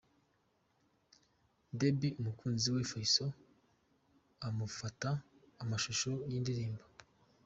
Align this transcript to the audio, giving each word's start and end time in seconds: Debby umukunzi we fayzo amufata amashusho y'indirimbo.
Debby 1.79 2.09
umukunzi 2.19 2.67
we 2.75 2.81
fayzo 2.91 3.27
amufata 4.47 5.09
amashusho 5.63 6.11
y'indirimbo. 6.31 6.83